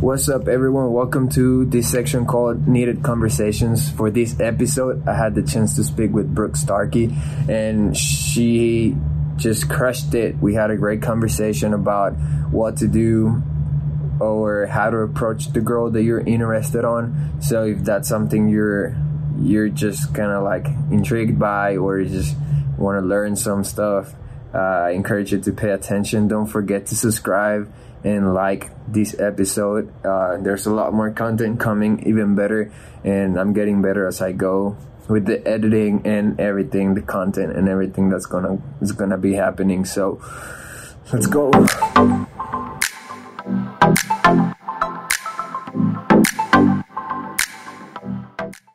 [0.00, 0.92] What's up, everyone?
[0.92, 3.90] Welcome to this section called Needed Conversations.
[3.90, 7.12] For this episode, I had the chance to speak with Brooke Starkey,
[7.48, 8.94] and she
[9.34, 10.36] just crushed it.
[10.36, 12.12] We had a great conversation about
[12.52, 13.42] what to do
[14.20, 17.42] or how to approach the girl that you're interested on.
[17.42, 18.96] So if that's something you're
[19.40, 22.36] you're just kind of like intrigued by or you just
[22.76, 24.14] want to learn some stuff,
[24.54, 26.28] uh, I encourage you to pay attention.
[26.28, 27.72] Don't forget to subscribe
[28.04, 29.92] and like this episode.
[30.04, 32.72] Uh, there's a lot more content coming, even better,
[33.04, 34.76] and I'm getting better as I go
[35.08, 39.84] with the editing and everything, the content and everything that's gonna is gonna be happening.
[39.84, 40.20] So
[41.12, 41.50] let's go.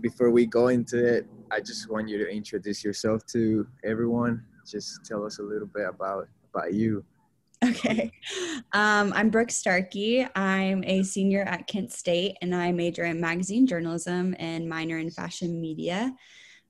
[0.01, 4.43] Before we go into it, I just want you to introduce yourself to everyone.
[4.65, 7.05] Just tell us a little bit about about you.
[7.63, 8.11] Okay.
[8.73, 10.27] Um, I'm Brooke Starkey.
[10.35, 15.09] I'm a senior at Kent State and I major in magazine journalism and minor in
[15.09, 16.13] fashion media.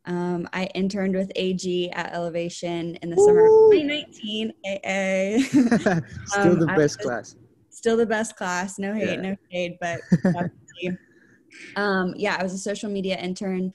[0.06, 3.26] Um, I interned with AG at Elevation in the Ooh.
[3.26, 4.54] summer of 2019.
[4.66, 6.02] AA.
[6.26, 7.36] still um, the best class.
[7.70, 8.78] Still the best class.
[8.78, 9.30] No hate, yeah.
[9.30, 10.02] no shade, but
[11.76, 13.74] um, yeah, I was a social media intern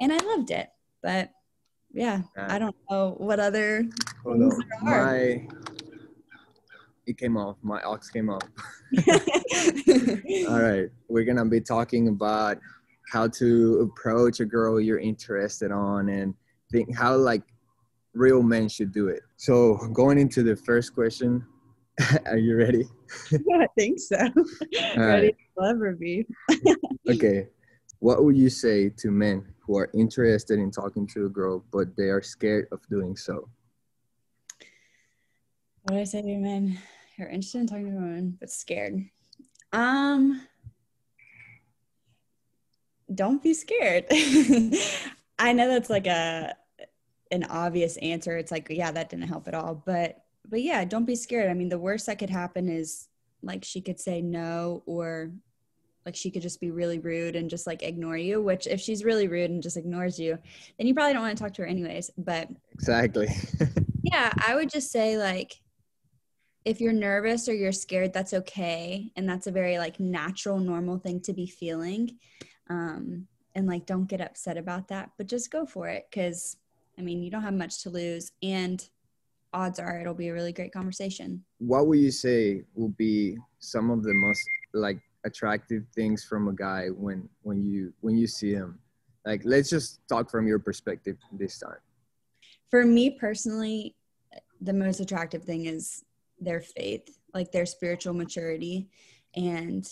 [0.00, 0.68] and I loved it.
[1.02, 1.30] But
[1.92, 3.88] yeah, I don't know what other.
[4.24, 4.62] Hold on.
[4.82, 5.46] My
[7.06, 7.56] it came off.
[7.62, 8.42] My ox came off.
[10.48, 12.58] All right, we're gonna be talking about
[13.10, 16.34] how to approach a girl you're interested on and
[16.70, 17.42] think how like
[18.14, 19.22] real men should do it.
[19.36, 21.44] So going into the first question,
[22.26, 22.84] are you ready?
[23.30, 24.16] yeah, I think so.
[24.96, 25.36] ready right.
[25.58, 26.26] to ever be.
[27.08, 27.48] okay.
[27.98, 31.94] What would you say to men who are interested in talking to a girl but
[31.96, 33.48] they are scared of doing so?
[35.82, 36.78] What do I say to men?
[37.16, 39.04] You're interested in talking to women but scared.
[39.72, 40.46] Um,
[43.14, 44.06] don't be scared.
[45.38, 46.54] I know that's like a
[47.30, 48.36] an obvious answer.
[48.36, 49.82] It's like, yeah, that didn't help at all.
[49.86, 51.50] But but yeah, don't be scared.
[51.50, 53.08] I mean, the worst that could happen is
[53.42, 55.30] like she could say no or
[56.06, 59.04] like she could just be really rude and just like ignore you which if she's
[59.04, 60.38] really rude and just ignores you
[60.78, 63.28] then you probably don't want to talk to her anyways but exactly
[64.02, 65.60] yeah i would just say like
[66.64, 69.10] if you're nervous or you're scared that's okay.
[69.16, 72.18] And that's a very like natural normal thing to be feeling.
[72.68, 76.56] Um, and like don't get upset about that but just go for it because
[76.96, 78.88] i mean you don't have much to lose and
[79.52, 81.44] odds are it'll be a really great conversation.
[81.58, 86.52] What would you say will be some of the most like attractive things from a
[86.52, 88.78] guy when when you when you see him?
[89.24, 91.80] Like let's just talk from your perspective this time.
[92.70, 93.96] For me personally
[94.60, 96.04] the most attractive thing is
[96.40, 98.88] their faith, like their spiritual maturity,
[99.34, 99.88] and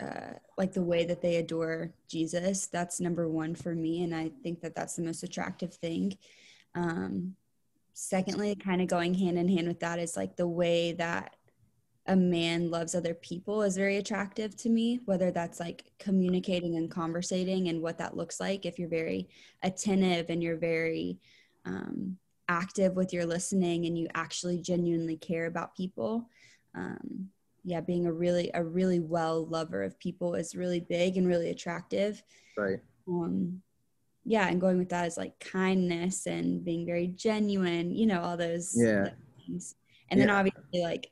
[0.00, 2.66] uh, like the way that they adore Jesus.
[2.66, 6.16] That's number one for me, and I think that that's the most attractive thing.
[6.74, 7.34] Um,
[7.94, 11.36] secondly, kind of going hand in hand with that is like the way that
[12.08, 16.90] a man loves other people is very attractive to me whether that's like communicating and
[16.90, 19.28] conversating and what that looks like if you're very
[19.62, 21.18] attentive and you're very
[21.64, 22.16] um,
[22.48, 26.28] active with your listening and you actually genuinely care about people
[26.74, 27.28] um,
[27.64, 31.50] yeah being a really a really well lover of people is really big and really
[31.50, 32.22] attractive.
[32.56, 32.78] Right.
[33.08, 33.62] Um,
[34.24, 38.36] yeah and going with that is like kindness and being very genuine you know all
[38.36, 39.10] those yeah.
[39.38, 39.74] things.
[40.10, 40.26] And yeah.
[40.26, 41.10] then obviously like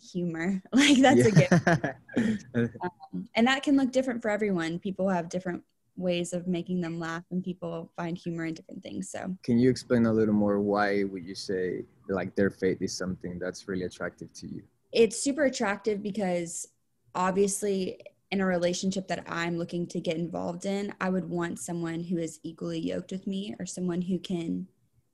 [0.00, 0.62] humor.
[0.72, 1.26] Like that's yeah.
[1.26, 4.78] a gift um, and that can look different for everyone.
[4.78, 5.62] People have different
[5.96, 9.36] ways of making them laugh and people find humor in different things so.
[9.42, 13.38] Can you explain a little more why would you say like their faith is something
[13.38, 14.62] that's really attractive to you?
[14.92, 16.66] It's super attractive because
[17.14, 18.00] obviously
[18.32, 22.18] in a relationship that i'm looking to get involved in i would want someone who
[22.18, 24.66] is equally yoked with me or someone who can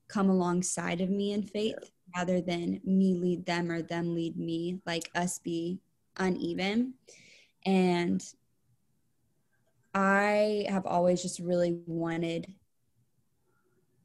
[0.08, 1.88] come alongside of me in faith yeah.
[2.16, 5.78] rather than me lead them or them lead me like us be
[6.18, 6.94] uneven.
[7.64, 8.22] And
[9.94, 12.52] I have always just really wanted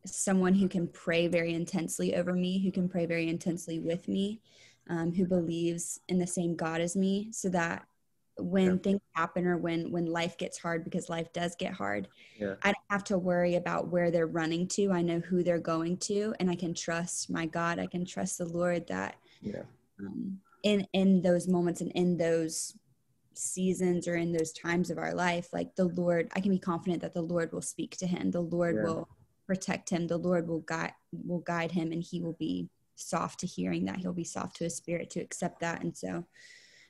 [0.06, 4.42] someone who can pray very intensely over me, who can pray very intensely with me,
[4.90, 7.86] um, who believes in the same God as me, so that
[8.40, 8.78] when yeah.
[8.84, 12.08] things happen or when when life gets hard because life does get hard
[12.40, 12.54] yeah.
[12.62, 15.98] i don't have to worry about where they're running to i know who they're going
[15.98, 19.64] to and i can trust my god i can trust the lord that yeah.
[20.00, 22.78] um, in in those moments and in those
[23.38, 27.02] seasons or in those times of our life like the lord i can be confident
[27.02, 28.32] that the lord will speak to him.
[28.32, 28.84] The lord yeah.
[28.84, 29.08] will
[29.46, 30.08] protect him.
[30.08, 30.94] The lord will guide
[31.26, 33.98] will guide him and he will be soft to hearing that.
[33.98, 35.84] He'll be soft to his spirit to accept that.
[35.84, 36.26] And so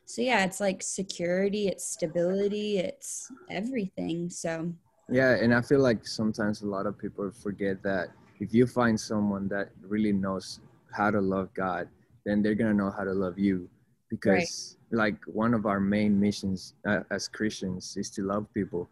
[0.06, 4.30] so yeah it's like security it's stability it's everything.
[4.30, 4.74] So
[5.10, 8.10] yeah and i feel like sometimes a lot of people forget that
[8.42, 10.60] if you find someone that really knows
[10.92, 11.88] how to love god
[12.26, 13.70] then they're gonna know how to love you
[14.10, 14.98] because right.
[14.98, 18.90] like one of our main missions uh, as christians is to love people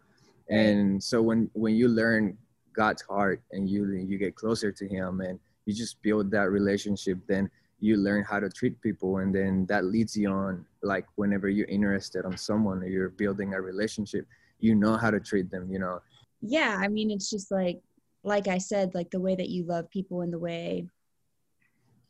[0.50, 0.58] right.
[0.58, 2.36] and so when when you learn
[2.74, 7.18] god's heart and you you get closer to him and you just build that relationship
[7.26, 11.48] then you learn how to treat people and then that leads you on like whenever
[11.48, 14.26] you're interested on someone or you're building a relationship
[14.60, 16.00] you know how to treat them you know
[16.40, 17.80] yeah i mean it's just like
[18.22, 20.86] like i said like the way that you love people and the way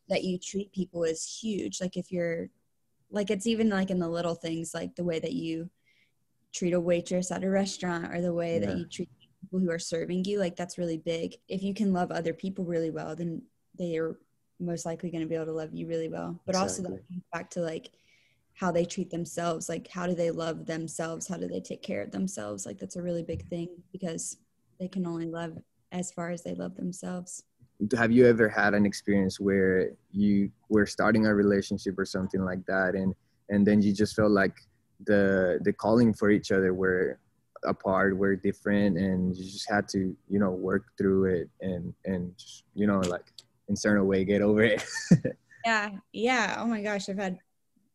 [0.08, 2.48] that you treat people is huge like if you're
[3.10, 5.70] like it's even like in the little things like the way that you
[6.52, 8.66] treat a waitress at a restaurant or the way yeah.
[8.66, 9.08] that you treat
[9.40, 11.36] people who are serving you like that's really big.
[11.48, 13.42] If you can love other people really well then
[13.78, 14.18] they are
[14.58, 16.40] most likely going to be able to love you really well.
[16.46, 16.70] But exactly.
[16.70, 17.90] also that comes back to like
[18.54, 21.28] how they treat themselves like how do they love themselves?
[21.28, 22.64] How do they take care of themselves?
[22.66, 24.38] Like that's a really big thing because
[24.80, 25.58] they can only love
[25.92, 27.44] as far as they love themselves
[27.96, 32.64] have you ever had an experience where you were starting a relationship or something like
[32.67, 33.14] that and
[33.49, 34.56] and then you just felt like
[35.05, 37.19] the the calling for each other were
[37.64, 42.37] apart were different and you just had to you know work through it and and
[42.38, 43.25] just, you know like
[43.69, 44.84] in certain way get over it?
[45.64, 46.56] Yeah yeah.
[46.61, 47.38] Oh my gosh i've had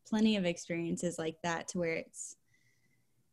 [0.06, 2.36] plenty of experiences like that to where it's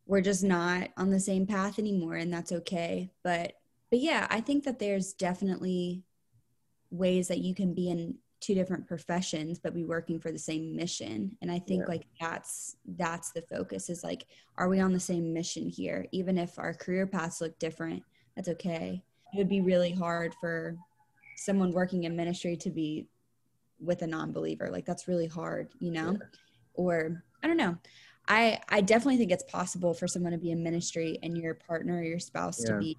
[0.05, 3.11] we're just not on the same path anymore and that's okay.
[3.21, 3.53] But
[3.89, 6.03] but yeah i think that there's definitely
[6.91, 10.75] ways that you can be in two different professions but be working for the same
[10.75, 11.89] mission and i think yeah.
[11.89, 14.25] like that's that's the focus is like
[14.57, 18.01] are we on the same mission here even if our career paths look different
[18.35, 19.03] that's okay
[19.33, 20.77] it would be really hard for
[21.35, 23.07] someone working in ministry to be
[23.81, 26.27] with a non-believer like that's really hard you know yeah.
[26.75, 27.75] or i don't know
[28.29, 31.97] i i definitely think it's possible for someone to be in ministry and your partner
[31.97, 32.73] or your spouse yeah.
[32.73, 32.97] to be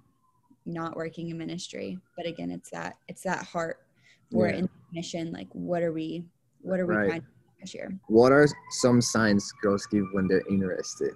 [0.72, 3.82] not working in ministry but again it's that it's that heart
[4.30, 4.56] for yeah.
[4.56, 6.24] in mission like what are we
[6.62, 7.08] what are we right.
[7.08, 7.22] trying
[7.64, 11.12] to year what are some signs girls give when they're interested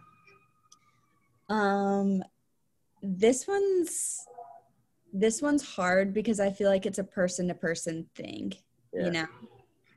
[1.49, 2.23] um
[3.03, 4.27] this one's
[5.15, 8.53] this one's hard because I feel like it's a person to person thing,
[8.93, 9.05] yeah.
[9.05, 9.27] you know,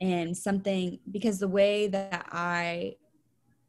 [0.00, 2.94] and something because the way that I,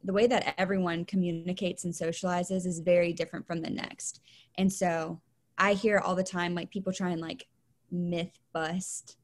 [0.04, 4.20] the way that everyone communicates and socializes is very different from the next.
[4.56, 5.20] And so
[5.60, 7.46] I hear all the time like people try and like
[7.92, 9.16] myth bust,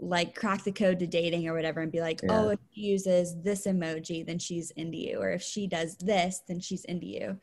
[0.00, 2.30] like crack the code to dating or whatever and be like, yeah.
[2.32, 5.20] oh, if she uses this emoji, then she's into you.
[5.20, 7.38] Or if she does this, then she's into you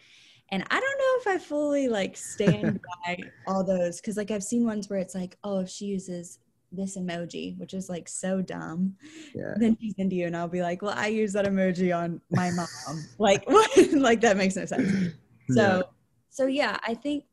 [0.50, 3.18] and i don't know if i fully like stand by
[3.48, 6.40] all those because like i've seen ones where it's like oh if she uses
[6.72, 8.94] this emoji which is like so dumb
[9.34, 9.54] yeah.
[9.58, 12.52] then she's into you and i'll be like well i use that emoji on my
[12.52, 12.68] mom
[13.18, 15.14] like what like that makes no sense
[15.50, 15.82] so yeah.
[16.30, 17.24] so yeah i think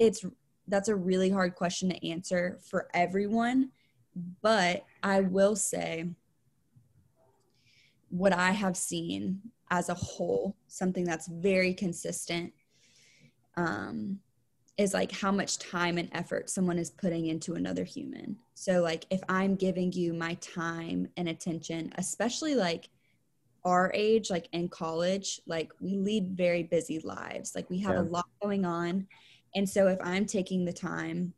[0.00, 0.24] it's
[0.66, 3.70] that's a really hard question to answer for everyone
[4.42, 6.08] but i will say
[8.08, 12.52] what i have seen as a whole, something that's very consistent,
[13.56, 14.18] um,
[14.78, 18.36] is like how much time and effort someone is putting into another human.
[18.54, 22.88] So, like, if I'm giving you my time and attention, especially like
[23.64, 28.02] our age, like in college, like we lead very busy lives, like we have yeah.
[28.02, 29.06] a lot going on.
[29.54, 31.34] And so, if I'm taking the time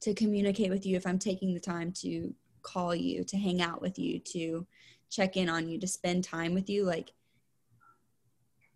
[0.00, 2.32] to communicate with you, if I'm taking the time to
[2.62, 4.66] call you, to hang out with you, to
[5.10, 7.12] check in on you, to spend time with you, like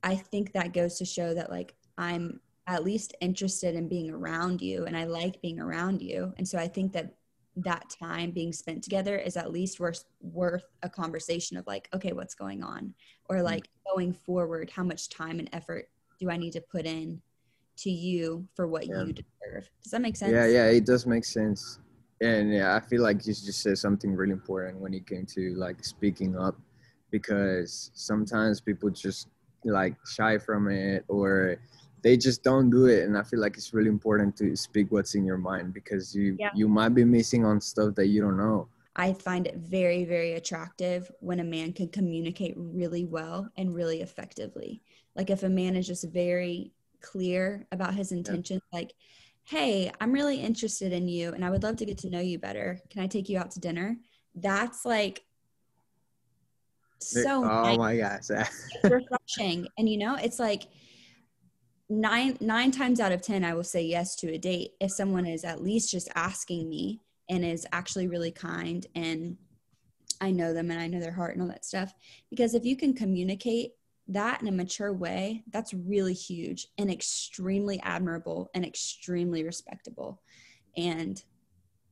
[0.02, 4.60] I think that goes to show that like I'm at least interested in being around
[4.60, 6.32] you and I like being around you.
[6.38, 7.14] And so I think that
[7.56, 12.12] that time being spent together is at least worth worth a conversation of like, okay,
[12.12, 12.94] what's going on?
[13.28, 13.44] Or mm.
[13.44, 17.20] like going forward, how much time and effort do I need to put in
[17.78, 19.04] to you for what yeah.
[19.04, 19.68] you deserve?
[19.82, 20.32] Does that make sense?
[20.32, 21.78] Yeah, yeah, it does make sense.
[22.20, 25.54] And yeah, I feel like you just said something really important when it came to
[25.54, 26.56] like speaking up
[27.10, 29.28] because sometimes people just
[29.64, 31.56] like shy from it or
[32.02, 35.14] they just don't do it and i feel like it's really important to speak what's
[35.14, 36.50] in your mind because you yeah.
[36.54, 40.32] you might be missing on stuff that you don't know i find it very very
[40.32, 44.82] attractive when a man can communicate really well and really effectively
[45.14, 48.78] like if a man is just very clear about his intentions yeah.
[48.78, 48.92] like
[49.44, 52.38] hey i'm really interested in you and i would love to get to know you
[52.38, 53.96] better can i take you out to dinner
[54.36, 55.24] that's like
[57.00, 57.78] so oh nice.
[57.78, 58.48] my gosh
[58.84, 60.64] refreshing and you know it's like
[61.88, 65.26] nine nine times out of ten i will say yes to a date if someone
[65.26, 69.36] is at least just asking me and is actually really kind and
[70.22, 71.92] I know them and I know their heart and all that stuff.
[72.30, 73.72] Because if you can communicate
[74.08, 80.20] that in a mature way, that's really huge and extremely admirable and extremely respectable.
[80.76, 81.22] And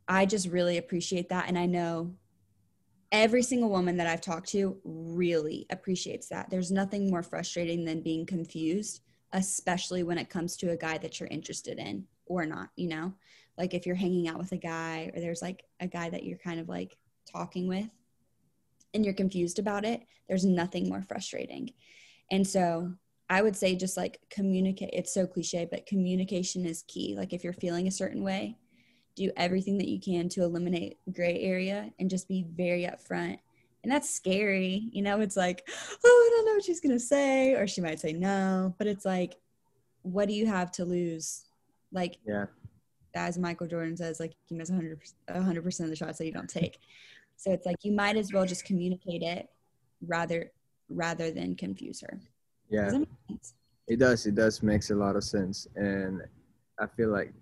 [0.09, 1.49] I just really appreciate that.
[1.49, 2.15] And I know
[3.13, 6.51] every single woman that I've talked to really appreciates that.
[6.51, 9.03] There's nothing more frustrating than being confused,
[9.33, 13.13] especially when it comes to a guy that you're interested in or not, you know?
[13.57, 16.39] Like if you're hanging out with a guy or there's like a guy that you're
[16.39, 16.97] kind of like
[17.31, 17.91] talking with
[18.95, 21.71] and you're confused about it, there's nothing more frustrating.
[22.31, 22.93] And so
[23.29, 24.91] I would say just like communicate.
[24.93, 27.15] It's so cliche, but communication is key.
[27.17, 28.57] Like if you're feeling a certain way,
[29.17, 33.39] do everything that you can to eliminate gray area and just be very upfront.
[33.83, 34.89] And that's scary.
[34.93, 35.69] You know, it's like,
[36.05, 38.87] oh, I don't know what she's going to say, or she might say no, but
[38.87, 39.37] it's like,
[40.03, 41.45] what do you have to lose?
[41.93, 42.47] Like, yeah.
[43.13, 46.49] As Michael Jordan says, like you miss 100 100% of the shots that you don't
[46.49, 46.79] take.
[47.41, 49.49] So it's like you might as well just communicate it
[50.07, 50.53] rather
[50.91, 52.21] rather than confuse her.
[52.69, 52.91] Yeah.
[52.91, 53.55] Does
[53.89, 54.27] it does.
[54.27, 55.67] It does makes a lot of sense.
[55.75, 56.21] And
[56.79, 57.33] I feel like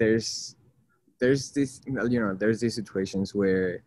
[0.00, 0.56] there's
[1.20, 3.84] there's this you know there's these situations where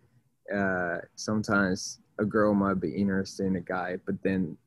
[0.55, 4.57] uh, sometimes a girl might be interested in a guy, but then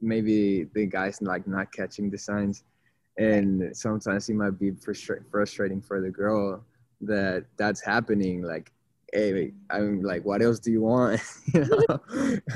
[0.00, 2.62] maybe the guy's like not catching the signs,
[3.18, 6.64] and sometimes it might be frustra- frustrating for the girl
[7.00, 8.42] that that's happening.
[8.42, 8.70] Like,
[9.14, 11.22] hey, I'm like, what else do you want?
[11.54, 12.00] you know?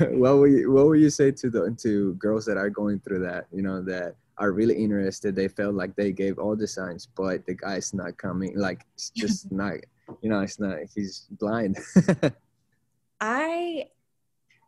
[0.11, 3.19] what would you what will you say to the to girls that are going through
[3.19, 3.47] that?
[3.51, 5.35] You know that are really interested.
[5.35, 8.57] They felt like they gave all the signs, but the guy's not coming.
[8.57, 9.73] Like it's just not,
[10.21, 10.77] you know, it's not.
[10.93, 11.77] He's blind.
[13.21, 13.87] I,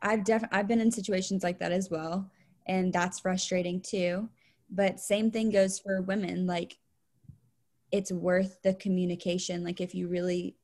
[0.02, 2.30] I've definitely I've been in situations like that as well,
[2.66, 4.28] and that's frustrating too.
[4.70, 6.46] But same thing goes for women.
[6.46, 6.78] Like,
[7.90, 9.62] it's worth the communication.
[9.62, 10.56] Like if you really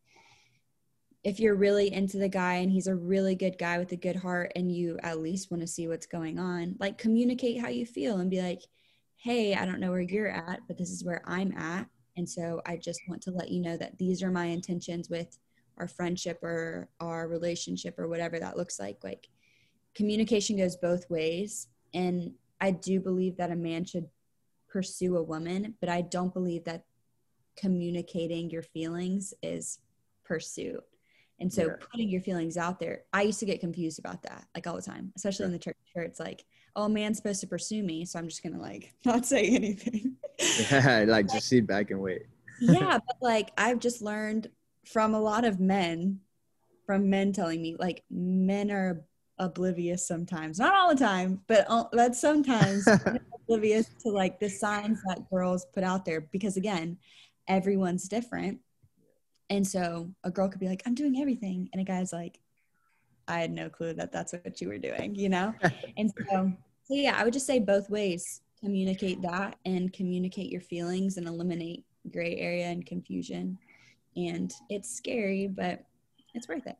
[1.24, 4.16] if you're really into the guy and he's a really good guy with a good
[4.16, 7.84] heart and you at least want to see what's going on like communicate how you
[7.84, 8.62] feel and be like
[9.18, 11.88] hey, I don't know where you're at, but this is where I'm at.
[12.16, 15.38] And so I just want to let you know that these are my intentions with
[15.76, 19.02] our friendship or our relationship or whatever that looks like.
[19.02, 19.28] Like
[19.94, 21.68] communication goes both ways.
[21.94, 24.06] And I do believe that a man should
[24.68, 26.84] pursue a woman, but I don't believe that
[27.56, 29.80] communicating your feelings is
[30.24, 30.84] pursuit.
[31.40, 31.72] And so yeah.
[31.90, 34.82] putting your feelings out there, I used to get confused about that like all the
[34.82, 35.46] time, especially yeah.
[35.46, 38.04] in the church where it's like, oh, man's supposed to pursue me.
[38.04, 40.16] So I'm just going to like not say anything.
[40.70, 42.22] yeah, like just sit back and wait.
[42.60, 42.98] yeah.
[43.06, 44.48] But like I've just learned
[44.84, 46.20] from a lot of men,
[46.86, 49.04] from men telling me like men are
[49.38, 52.88] oblivious sometimes, not all the time, but, but sometimes
[53.48, 56.98] oblivious to like the signs that girls put out there because again,
[57.46, 58.58] everyone's different
[59.50, 61.68] and so a girl could be like, I'm doing everything.
[61.72, 62.38] And a guy's like,
[63.26, 65.54] I had no clue that that's what you were doing, you know?
[65.96, 66.52] and so,
[66.84, 71.26] so, yeah, I would just say both ways communicate that and communicate your feelings and
[71.26, 73.58] eliminate gray area and confusion.
[74.16, 75.84] And it's scary, but
[76.34, 76.76] it's worth it.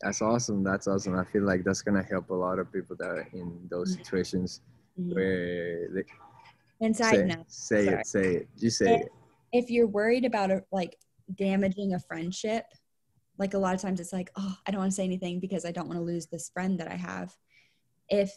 [0.00, 0.62] That's awesome.
[0.62, 1.18] That's awesome.
[1.18, 3.92] I feel like that's going to help a lot of people that are in those
[3.92, 4.02] mm-hmm.
[4.02, 4.60] situations
[4.98, 5.14] mm-hmm.
[5.14, 6.04] where they.
[6.80, 8.00] And side say, note, say sorry.
[8.00, 8.48] it, say it.
[8.56, 9.08] You say if, it.
[9.52, 10.96] If you're worried about a, like
[11.34, 12.64] damaging a friendship
[13.38, 15.64] like a lot of times it's like oh i don't want to say anything because
[15.64, 17.34] i don't want to lose this friend that i have.
[18.08, 18.32] If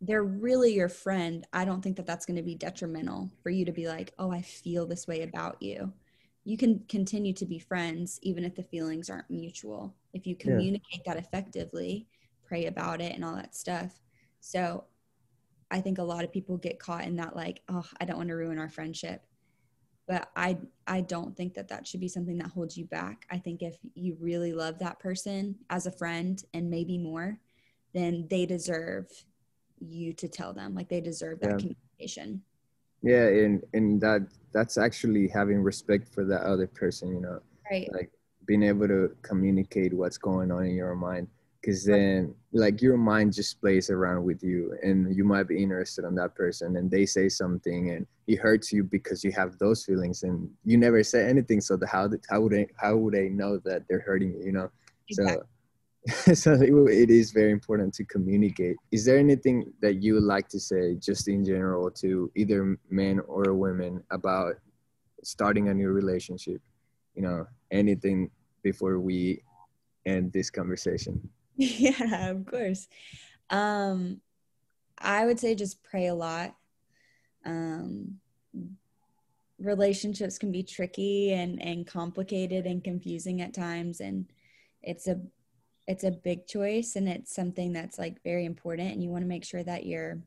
[0.00, 3.64] they're really your friend i don't think that that's going to be detrimental for you
[3.64, 5.92] to be like oh i feel this way about you.
[6.44, 9.94] You can continue to be friends even if the feelings aren't mutual.
[10.12, 11.14] If you communicate yeah.
[11.14, 12.08] that effectively
[12.44, 14.00] pray about it and all that stuff.
[14.40, 14.84] So
[15.70, 18.28] i think a lot of people get caught in that like oh i don't want
[18.28, 19.24] to ruin our friendship
[20.06, 20.56] but i
[20.86, 23.26] i don't think that that should be something that holds you back.
[23.30, 27.38] I think if you really love that person as a friend and maybe more
[27.94, 29.06] then they deserve
[29.78, 31.56] you to tell them like they deserve that yeah.
[31.56, 32.42] communication.
[33.02, 37.40] Yeah and and that that's actually having respect for that other person you know
[37.70, 37.90] right.
[37.92, 38.10] like
[38.46, 41.28] being able to communicate what's going on in your mind
[41.62, 46.04] because then like your mind just plays around with you and you might be interested
[46.04, 49.84] in that person and they say something and it hurts you because you have those
[49.84, 53.28] feelings and you never say anything so the, how, how would they how would they
[53.28, 54.70] know that they're hurting you you know?
[55.08, 55.46] Exactly.
[56.24, 58.74] so so it is very important to communicate.
[58.90, 63.20] Is there anything that you would like to say just in general to either men
[63.28, 64.56] or women about
[65.22, 66.60] starting a new relationship?
[67.14, 68.32] You know anything
[68.64, 69.44] before we
[70.04, 71.30] end this conversation
[71.78, 72.88] Yeah, of course.
[73.50, 74.20] Um,
[74.98, 76.54] I would say just pray a lot.
[77.44, 78.18] Um,
[79.58, 84.00] relationships can be tricky and, and complicated and confusing at times.
[84.00, 84.26] And
[84.82, 85.20] it's a
[85.88, 89.28] it's a big choice and it's something that's like very important and you want to
[89.28, 90.20] make sure that you're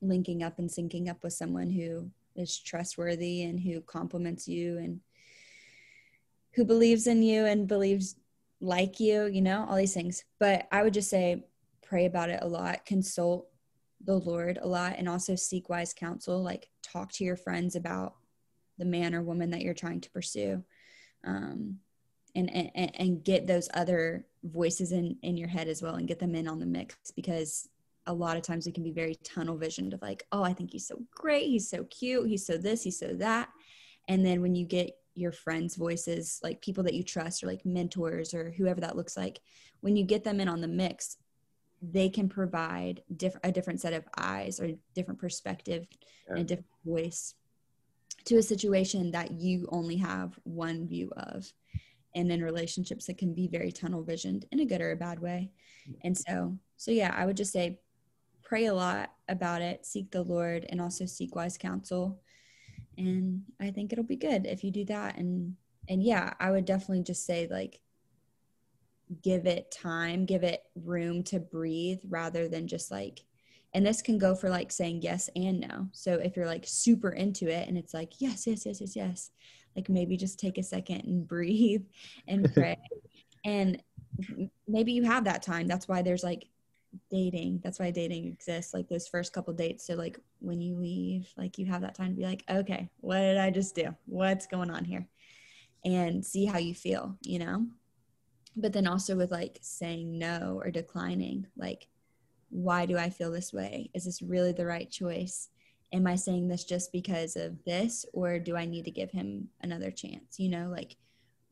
[0.00, 5.00] linking up and syncing up with someone who is trustworthy and who compliments you and
[6.54, 8.16] who believes in you and believes
[8.60, 10.24] like you, you know, all these things.
[10.38, 11.44] But I would just say
[11.82, 13.48] pray about it a lot, consult
[14.04, 16.42] the Lord a lot, and also seek wise counsel.
[16.42, 18.14] Like talk to your friends about
[18.78, 20.62] the man or woman that you're trying to pursue.
[21.24, 21.78] Um,
[22.36, 26.18] and, and and get those other voices in in your head as well and get
[26.18, 27.68] them in on the mix because
[28.06, 30.70] a lot of times we can be very tunnel visioned of like oh i think
[30.70, 33.48] he's so great he's so cute he's so this he's so that
[34.08, 37.64] and then when you get your friends voices like people that you trust or like
[37.64, 39.40] mentors or whoever that looks like
[39.80, 41.16] when you get them in on the mix
[41.82, 45.86] they can provide diff- a different set of eyes or different perspective
[46.26, 46.34] yeah.
[46.34, 47.34] and a different voice
[48.24, 51.52] to a situation that you only have one view of.
[52.14, 55.20] And in relationships it can be very tunnel visioned in a good or a bad
[55.20, 55.50] way.
[56.02, 57.78] And so so yeah i would just say
[58.42, 62.20] pray a lot about it seek the lord and also seek wise counsel
[62.98, 65.16] and i think it'll be good if you do that.
[65.18, 65.56] And
[65.88, 67.80] and yeah i would definitely just say like
[69.22, 73.20] give it time give it room to breathe rather than just like
[73.76, 75.88] and this can go for like saying yes and no.
[75.92, 79.30] So if you're like super into it and it's like yes yes yes yes yes
[79.76, 81.84] like maybe just take a second and breathe
[82.26, 82.78] and pray.
[83.44, 83.82] And
[84.66, 85.66] maybe you have that time.
[85.66, 86.46] That's why there's like
[87.10, 89.86] dating that's why dating exists like those first couple dates.
[89.86, 93.18] So like when you leave like you have that time to be like okay what
[93.18, 93.94] did i just do?
[94.06, 95.06] What's going on here?
[95.84, 97.66] And see how you feel you know?
[98.56, 101.88] But then also with like saying no or declining like
[102.50, 103.90] why do i feel this way?
[103.94, 105.48] Is this really the right choice?
[105.92, 109.48] Am I saying this just because of this, or do I need to give him
[109.60, 110.38] another chance?
[110.38, 110.96] You know, like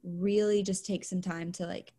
[0.03, 1.93] really just take some time to like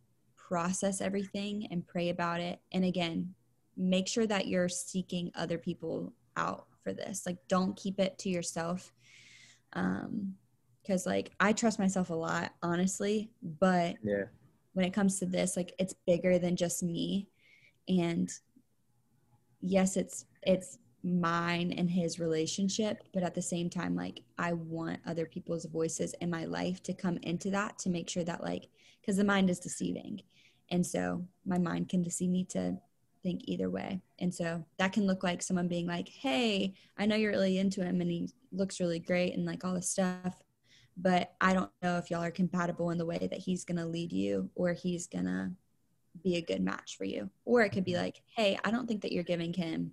[0.47, 2.59] process everything and pray about it.
[2.71, 3.33] And again,
[3.75, 7.25] make sure that you're seeking other people out for this.
[7.25, 8.93] Like, don't keep it to yourself.
[9.73, 10.35] Um,
[10.81, 14.25] because like I trust myself a lot, honestly, but yeah,
[14.73, 17.27] when it comes to this, like it's bigger than just me.
[17.89, 18.31] And
[19.61, 24.99] yes, it's it's mine and his relationship but at the same time like i want
[25.05, 28.69] other people's voices in my life to come into that to make sure that like
[29.01, 30.19] because the mind is deceiving
[30.71, 32.77] and so my mind can deceive me to
[33.23, 34.01] think either way.
[34.19, 37.83] And so that can look like someone being like hey i know you're really into
[37.83, 40.41] him and he looks really great and like all this stuff
[40.95, 44.13] but i don't know if y'all are compatible in the way that he's gonna lead
[44.13, 45.51] you or he's gonna
[46.23, 47.29] be a good match for you.
[47.43, 48.03] Or it could be mm-hmm.
[48.03, 49.91] like hey i don't think that you're giving him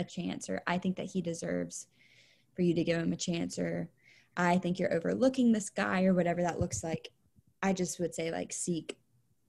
[0.00, 1.86] a chance or I think that he deserves
[2.56, 3.88] for you to give him a chance or
[4.36, 7.10] I think you're overlooking this guy or whatever that looks like.
[7.62, 8.96] I just would say like seek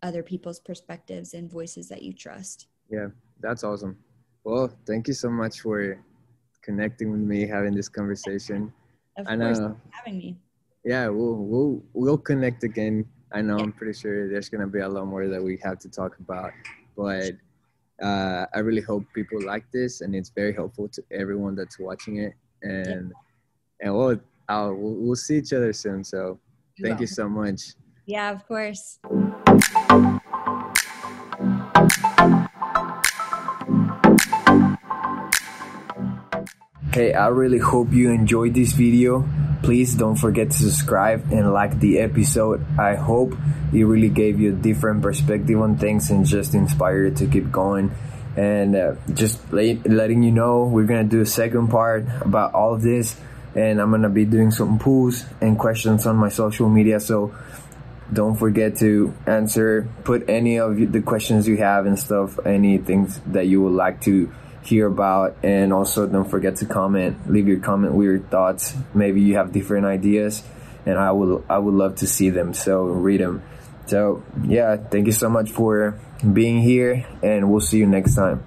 [0.04, 2.68] other people's perspectives and voices that you trust.
[2.90, 3.08] Yeah,
[3.40, 3.98] that's awesome.
[4.44, 6.04] Well, thank you so much for
[6.64, 8.74] connecting with me, having this conversation.
[9.18, 10.38] Of I course, know, having me.
[10.84, 13.06] Yeah, we'll we'll we'll connect again.
[13.32, 13.64] I know yeah.
[13.64, 16.52] I'm pretty sure there's gonna be a lot more that we have to talk about,
[16.98, 17.34] but
[18.02, 22.18] uh, I really hope people like this, and it's very helpful to everyone that's watching
[22.18, 22.34] it.
[22.64, 23.12] And
[23.80, 23.88] yeah.
[23.88, 26.04] and we'll, I'll, we'll we'll see each other soon.
[26.04, 26.40] So
[26.82, 27.62] thank you so much.
[28.06, 29.00] Yeah, of course.
[36.94, 39.26] Hey, I really hope you enjoyed this video.
[39.64, 42.66] Please don't forget to subscribe and like the episode.
[42.78, 43.32] I hope
[43.72, 47.50] it really gave you a different perspective on things and just inspired you to keep
[47.50, 47.92] going.
[48.36, 53.16] And uh, just letting you know, we're gonna do a second part about all this,
[53.56, 57.00] and I'm gonna be doing some polls and questions on my social media.
[57.00, 57.34] So
[58.12, 63.22] don't forget to answer, put any of the questions you have and stuff, any things
[63.28, 64.30] that you would like to
[64.64, 68.76] hear about and also don't forget to comment leave your comment with your thoughts.
[68.94, 70.44] Maybe you have different ideas
[70.86, 73.42] and i will i would love to see them so read them
[73.86, 76.00] so yeah thank you so much for
[76.34, 78.44] being here and we'll see you next time